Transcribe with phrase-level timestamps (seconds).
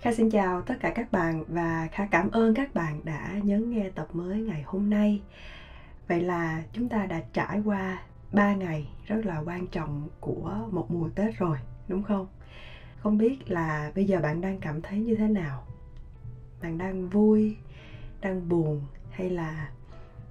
[0.00, 3.70] Kha xin chào tất cả các bạn và Kha cảm ơn các bạn đã nhấn
[3.70, 5.22] nghe tập mới ngày hôm nay.
[6.08, 8.02] Vậy là chúng ta đã trải qua
[8.32, 11.58] 3 ngày rất là quan trọng của một mùa Tết rồi,
[11.88, 12.26] đúng không?
[12.98, 15.64] Không biết là bây giờ bạn đang cảm thấy như thế nào?
[16.62, 17.56] Bạn đang vui,
[18.20, 19.70] đang buồn hay là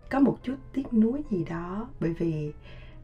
[0.09, 2.53] có một chút tiếc nuối gì đó bởi vì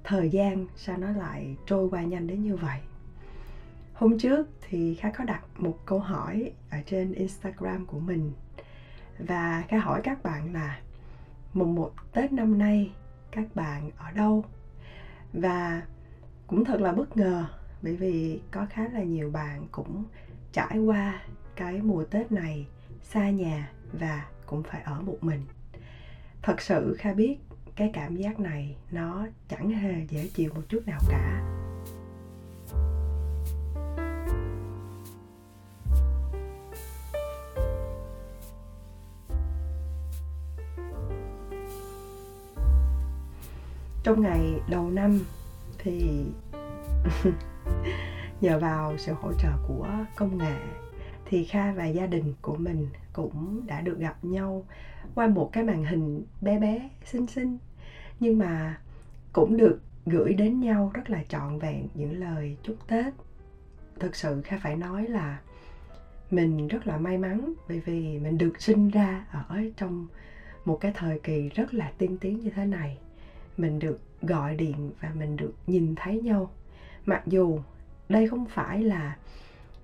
[0.04, 2.79] thời gian sao nó lại trôi qua nhanh đến như vậy
[3.96, 8.31] hôm trước thì kha có đặt một câu hỏi ở trên instagram của mình.
[9.20, 10.80] Và kha hỏi các bạn là,
[11.54, 12.91] mùng một tết năm nay,
[13.31, 14.45] các bạn ở đâu?
[15.34, 15.81] Và
[16.48, 17.45] cũng thật là bất ngờ,
[17.81, 20.04] bởi vì có khá là nhiều bạn cũng
[20.52, 21.21] trải qua
[21.55, 22.68] cái mùa tết này
[23.02, 25.41] xa nhà và cũng phải ở một mình.
[26.41, 27.38] Thật sự kha biết
[27.76, 31.41] cái cảm giác này nó chẳng hề dễ chịu một chút nào cả.
[44.05, 45.20] Trong ngày đầu năm
[45.77, 46.25] thì
[48.41, 50.55] nhờ vào sự hỗ trợ của công nghệ
[51.25, 54.65] thì kha và gia đình của mình cũng đã được gặp nhau
[55.15, 57.57] qua một cái màn hình bé bé, xinh xinh.
[58.20, 58.77] Nhưng mà
[59.33, 63.13] cũng được gửi đến nhau rất là trọn vẹn những lời chúc tết.
[63.99, 65.39] Thực sự kha phải nói là
[66.31, 70.07] mình rất là may mắn bởi vì mình được sinh ra ở trong
[70.66, 72.97] một cái thời kỳ rất là tiên tiến như thế này
[73.57, 76.51] mình được gọi điện và mình được nhìn thấy nhau.
[77.06, 77.59] Mặc dù
[78.09, 79.17] đây không phải là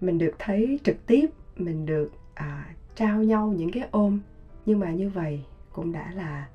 [0.02, 4.20] mình được thấy trực tiếp mình được à, trao nhau những cái ôm
[4.66, 6.48] nhưng mà như vậy cũng đã là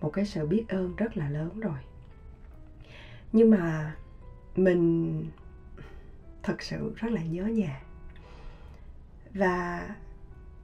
[0.00, 1.78] một cái sự biết ơn rất là lớn rồi.
[3.32, 3.94] Nhưng mà
[4.56, 5.24] mình
[6.42, 7.82] thật sự rất là nhớ nhà.
[9.34, 9.88] Và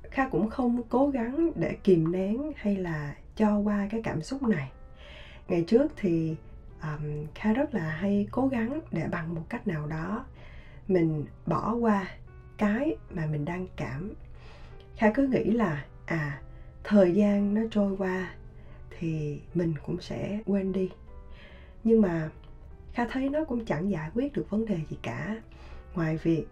[0.02, 4.42] kha cũng không cố gắng để kìm nén hay là cho qua cái cảm xúc
[4.42, 4.70] này
[5.48, 6.36] ngày trước thì
[6.82, 10.24] um, kha rất là hay cố gắng để bằng một cách nào đó.
[10.88, 12.08] Mình bỏ qua
[12.58, 14.12] cái mà mình đang cảm.
[14.96, 16.40] Kha cứ nghĩ là à
[16.84, 18.34] thời gian nó trôi qua
[18.98, 20.90] thì mình cũng sẽ quên đi.
[21.84, 22.28] Nhưng mà
[22.92, 25.40] kha thấy nó cũng chẳng giải quyết được vấn đề gì cả.
[25.94, 26.46] Ngoài việc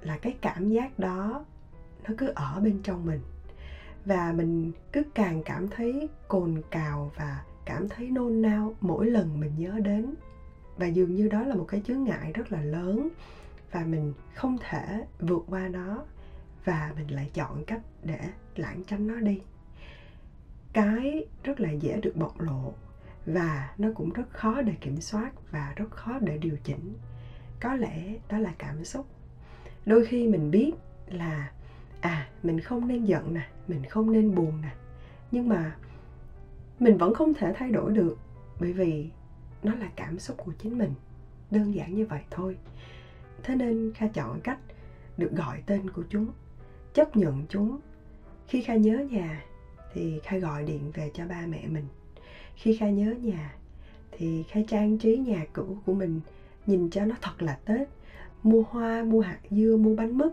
[0.00, 1.44] là cái cảm giác đó
[2.08, 3.20] nó cứ ở bên trong mình.
[4.04, 9.40] Và mình cứ càng cảm thấy cồn cào và cảm thấy nôn nao mỗi lần
[9.40, 10.14] mình nhớ đến.
[10.76, 13.08] Và dường như đó là một cái chướng ngại rất là lớn
[13.72, 16.04] và mình không thể vượt qua nó
[16.64, 18.18] và mình lại chọn cách để
[18.56, 19.40] lãng tránh nó đi.
[20.72, 22.72] Cái rất là dễ được bộc lộ
[23.26, 26.94] và nó cũng rất khó để kiểm soát và rất khó để điều chỉnh.
[27.60, 29.06] Có lẽ đó là cảm xúc.
[29.86, 30.72] Đôi khi mình biết
[31.06, 31.52] là
[32.00, 34.74] à mình không nên giận nè, mình không nên buồn nè,
[35.30, 35.76] nhưng mà
[36.80, 38.18] mình vẫn không thể thay đổi được,
[38.60, 39.10] bởi vì
[39.62, 40.94] nó là cảm xúc của chính mình.
[41.50, 42.56] Đơn giản như vậy thôi.
[43.42, 44.58] Thế nên kha chọn cách
[45.16, 46.26] được gọi tên của chúng,
[46.94, 47.78] chấp nhận chúng.
[48.48, 49.44] Khi kha nhớ nhà
[49.94, 51.84] thì kha gọi điện về cho ba mẹ mình.
[52.54, 53.54] Khi kha nhớ nhà
[54.12, 56.20] thì kha trang trí nhà cũ của mình,
[56.66, 57.88] nhìn cho nó thật là tết.
[58.42, 60.32] Mua hoa, mua hạt dưa, mua bánh mứt.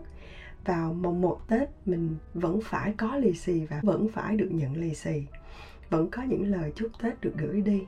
[0.64, 4.76] Vào mồng một tết mình vẫn phải có lì xì và vẫn phải được nhận
[4.76, 5.22] lì xì
[5.90, 7.86] vẫn có những lời chúc tết được gửi đi.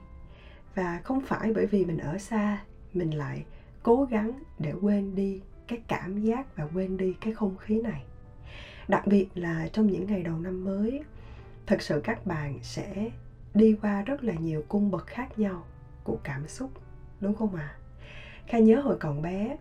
[0.74, 3.44] Và không phải bởi vì mình ở xa, mình lại
[3.82, 8.04] cố gắng để quên đi cái cảm giác và quên đi cái không khí này.
[8.88, 11.02] Đặc biệt là trong những ngày đầu năm mới,
[11.66, 13.10] thật sự các bạn sẽ
[13.54, 15.64] đi qua rất là nhiều cung bậc khác nhau
[16.04, 16.70] của cảm xúc,
[17.20, 17.76] đúng không ạ?
[17.76, 17.80] À?
[18.50, 19.56] kha nhớ hồi còn bé,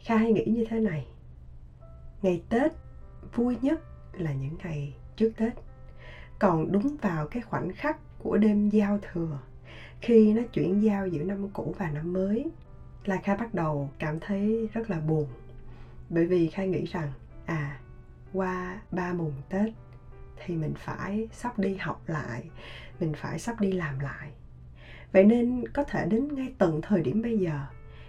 [0.00, 1.06] kha hay nghĩ như thế này,
[2.22, 2.72] ngày tết
[3.34, 3.80] vui nhất
[4.12, 5.52] là những ngày trước tết
[6.42, 9.38] còn đúng vào cái khoảnh khắc của đêm giao thừa,
[10.00, 12.50] khi nó chuyển giao giữa năm cũ và năm mới
[13.04, 15.26] là kha bắt đầu cảm thấy rất là buồn.
[16.08, 17.12] Bởi vì kha nghĩ rằng
[17.46, 17.78] à
[18.32, 19.68] qua ba mùng tết
[20.44, 22.50] thì mình phải sắp đi học lại,
[23.00, 24.32] mình phải sắp đi làm lại.
[25.12, 27.66] Vậy nên có thể đến ngay tận thời điểm bây giờ,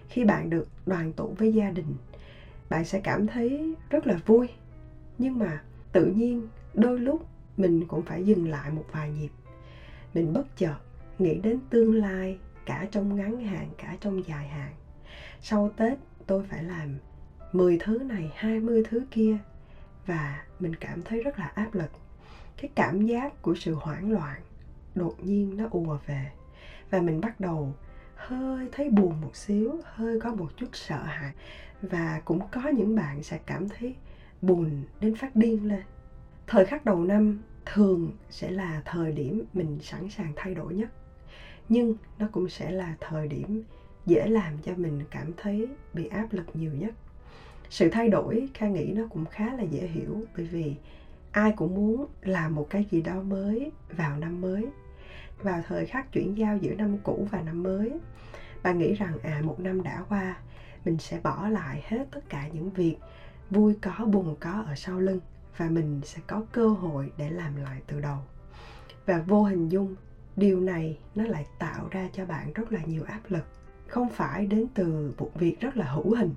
[0.08, 1.94] khi bạn được đoàn tụ với gia đình,
[2.68, 4.48] bạn sẽ cảm thấy rất là vui.
[5.18, 5.62] Nhưng mà
[5.92, 7.26] tự nhiên đôi lúc
[7.56, 9.30] mình cũng phải dừng lại một vài nhịp.
[10.14, 10.76] Mình bất chợt
[11.18, 14.72] nghĩ đến tương lai, cả trong ngắn hạn, cả trong dài hạn.
[15.40, 16.98] Sau tết, tôi phải làm
[17.52, 19.36] 10 thứ này 20 thứ kia,
[20.06, 21.90] và mình cảm thấy rất là áp lực.
[22.56, 24.40] Cái cảm giác của sự hoảng loạn
[24.94, 26.30] đột nhiên nó ùa về,
[26.90, 27.74] và mình bắt đầu
[28.14, 31.32] hơi thấy buồn một xíu, hơi có một chút sợ hãi,
[31.82, 33.94] và cũng có những bạn sẽ cảm thấy
[34.42, 35.82] buồn đến phát điên lên
[36.46, 40.88] thời khắc đầu năm thường sẽ là thời điểm mình sẵn sàng thay đổi nhất.
[41.68, 43.62] Nhưng nó cũng sẽ là thời điểm
[44.06, 46.94] dễ làm cho mình cảm thấy bị áp lực nhiều nhất.
[47.70, 50.74] Sự thay đổi, kha nghĩ nó cũng khá là dễ hiểu bởi vì
[51.32, 54.68] ai cũng muốn làm một cái gì đó mới vào năm mới.
[55.42, 57.98] Vào thời khắc chuyển giao giữa năm cũ và năm mới
[58.64, 60.36] bạn nghĩ rằng à một năm đã qua,
[60.84, 62.96] mình sẽ bỏ lại hết tất cả những việc
[63.50, 65.20] vui có, buồn có ở sau lưng
[65.56, 68.18] và mình sẽ có cơ hội để làm lại từ đầu.
[69.06, 69.94] Và vô hình dung,
[70.36, 73.44] điều này nó lại tạo ra cho bạn rất là nhiều áp lực.
[73.88, 76.34] Không phải đến từ một việc rất là hữu hình,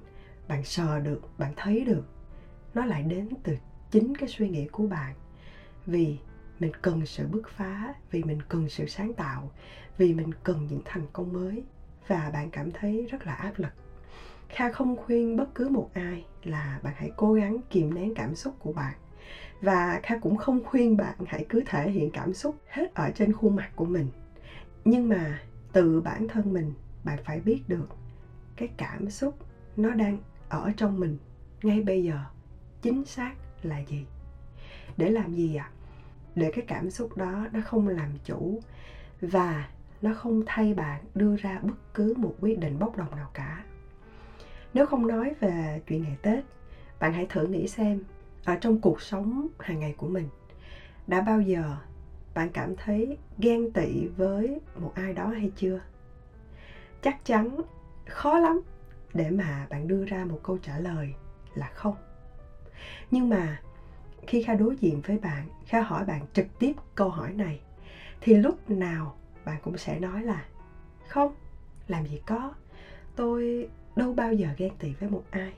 [0.48, 2.04] bạn sờ được, bạn thấy được.
[2.74, 3.58] Nó lại đến từ
[3.92, 5.16] chính cái suy nghĩ của bạn.
[5.86, 6.18] Vì
[6.60, 9.52] mình cần sự bứt phá, vì mình cần sự sáng tạo,
[9.98, 11.64] vì mình cần những thành công mới,
[12.08, 13.72] và bạn cảm thấy rất là áp lực.
[14.50, 18.36] Kha không khuyên bất cứ một ai là bạn hãy cố gắng kiềm nén cảm
[18.36, 18.94] xúc của bạn
[19.62, 23.34] và kha cũng không khuyên bạn hãy cứ thể hiện cảm xúc hết ở trên
[23.34, 24.08] khuôn mặt của mình.
[24.86, 25.40] Nhưng mà
[25.72, 26.74] từ bản thân mình,
[27.04, 27.88] bạn phải biết được
[28.56, 29.38] cái cảm xúc
[29.78, 30.18] nó đang
[30.50, 31.18] ở trong mình
[31.64, 32.19] ngay bây giờ,
[32.81, 33.34] chính xác
[33.64, 34.06] là gì?
[34.98, 35.72] Để làm gì ạ?
[35.74, 35.78] À?
[36.38, 38.60] để cái cảm xúc đó nó không làm chủ
[39.22, 39.69] và
[40.02, 43.64] nó không thay bạn đưa ra bất cứ một quyết định bốc đồng nào cả.
[44.74, 46.44] Nếu không nói về chuyện ngày tết,
[47.00, 48.04] bạn hãy thử nghĩ xem
[48.47, 50.27] ở trong cuộc sống hàng ngày của mình.
[51.07, 51.77] Đã bao giờ
[52.33, 55.79] bạn cảm thấy ghen tị với một ai đó hay chưa?
[57.01, 57.61] Chắc chắn
[58.05, 58.59] khó lắm
[59.13, 61.13] để mà bạn đưa ra một câu trả lời
[61.53, 61.94] là không.
[63.11, 63.59] Nhưng mà
[64.27, 67.59] khi kha đối diện với bạn, kha hỏi bạn trực tiếp câu hỏi này,
[68.21, 69.15] thì lúc nào
[69.45, 70.45] bạn cũng sẽ nói là,
[71.07, 71.29] không,
[71.88, 72.53] làm gì có,
[73.15, 75.53] tôi đâu bao giờ ghen tị với một ai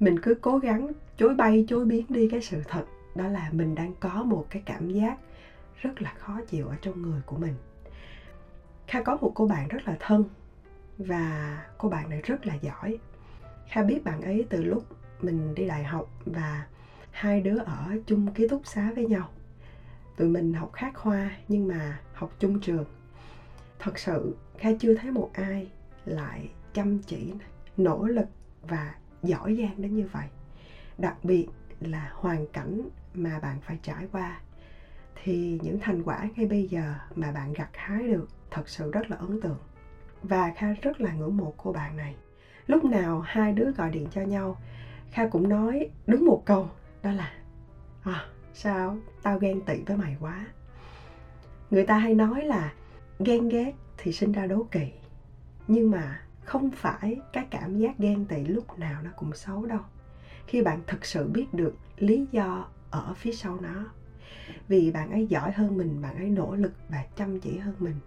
[0.00, 2.84] mình cứ cố gắng chối bay, chối biến đi cái sự thật
[3.14, 5.18] đó là mình đang có một cái cảm giác
[5.76, 7.54] rất là khó chịu ở trong người của mình.
[8.86, 10.24] Kha có một cô bạn rất là thân
[10.98, 12.98] và cô bạn này rất là giỏi.
[13.68, 14.82] Kha biết bạn ấy từ lúc
[15.22, 16.66] mình đi đại học và
[17.10, 19.28] hai đứa ở chung ký túc xá với nhau.
[20.16, 22.84] Tụi mình học khác khoa nhưng mà học chung trường.
[23.78, 25.68] Thật sự, kha chưa thấy một ai
[26.04, 27.32] lại chăm chỉ,
[27.76, 28.26] nỗ lực
[28.62, 28.94] và
[29.26, 30.26] giỏi giang đến như vậy.
[30.98, 31.46] Đặc biệt
[31.80, 34.40] là hoàn cảnh mà bạn phải trải qua.
[35.22, 39.10] Thì những thành quả ngay bây giờ mà bạn gặt hái được thật sự rất
[39.10, 39.58] là ấn tượng.
[40.22, 42.16] Và kha rất là ngưỡng mộ cô bạn này.
[42.66, 44.56] Lúc nào hai đứa gọi điện cho nhau
[45.10, 46.68] kha cũng nói đúng một câu
[47.02, 47.32] đó là
[48.02, 48.24] à,
[48.54, 50.46] sao tao ghen tị với mày quá?
[51.70, 52.72] Người ta hay nói là
[53.18, 54.90] ghen ghét thì sinh ra đố kỵ.
[55.68, 59.80] Nhưng mà không phải cái cảm giác ghen tị lúc nào nó cũng xấu đâu.
[60.46, 63.88] Khi bạn thực sự biết được lý do ở phía sau nó,
[64.68, 67.98] vì bạn ấy giỏi hơn mình, bạn ấy nỗ lực và chăm chỉ hơn mình,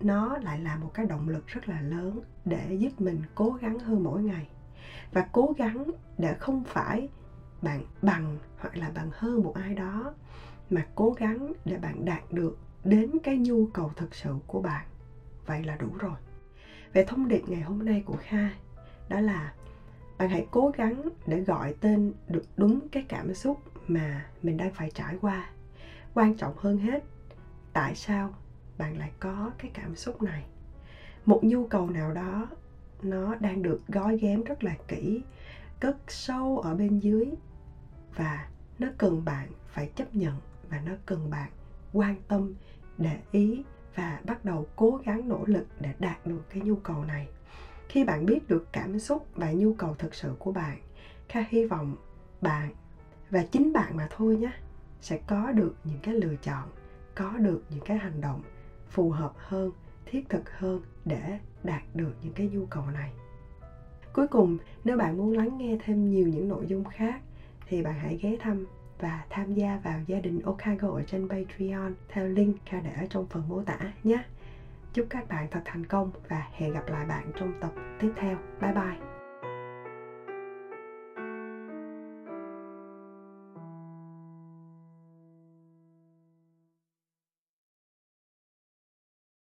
[0.00, 3.78] nó lại là một cái động lực rất là lớn để giúp mình cố gắng
[3.78, 4.48] hơn mỗi ngày.
[5.12, 7.08] Và cố gắng để không phải
[7.62, 10.12] bạn bằng hoặc là bằng hơn một ai đó,
[10.70, 14.86] mà cố gắng để bạn đạt được đến cái nhu cầu thực sự của bạn.
[15.46, 16.16] Vậy là đủ rồi
[16.92, 18.48] về thông điệp ngày hôm nay của kha,
[19.08, 19.52] đó là
[20.18, 24.74] bạn hãy cố gắng để gọi tên được đúng cái cảm xúc mà mình đang
[24.74, 25.50] phải trải qua.
[26.14, 27.04] Quan trọng hơn hết,
[27.72, 28.34] tại sao
[28.78, 30.44] bạn lại có cái cảm xúc này?
[31.26, 32.48] Một nhu cầu nào đó,
[33.02, 35.22] nó đang được gói ghém rất là kỹ,
[35.80, 37.30] cất sâu ở bên dưới
[38.16, 40.34] và nó cần bạn phải chấp nhận
[40.70, 41.50] và nó cần bạn
[41.92, 42.54] quan tâm
[42.98, 43.62] để ý
[43.94, 47.28] và bắt đầu cố gắng nỗ lực để đạt được cái nhu cầu này.
[47.88, 50.78] Khi bạn biết được cảm xúc và nhu cầu thực sự của bạn,
[51.28, 51.96] kha hy vọng
[52.40, 52.70] bạn
[53.30, 54.52] và chính bạn mà thôi nhé,
[55.00, 56.68] sẽ có được những cái lựa chọn,
[57.14, 58.42] có được những cái hành động
[58.90, 59.70] phù hợp hơn,
[60.06, 63.12] thiết thực hơn để đạt được những cái nhu cầu này.
[64.12, 67.20] Cuối cùng, nếu bạn muốn lắng nghe thêm nhiều những nội dung khác
[67.66, 68.66] thì bạn hãy ghé thăm
[69.00, 73.04] và tham gia vào gia đình Okago ở trên Patreon theo link Kha để ở
[73.10, 74.22] trong phần mô tả nhé.
[74.92, 78.36] Chúc các bạn thật thành công và hẹn gặp lại bạn trong tập tiếp theo.
[78.60, 79.09] Bye bye!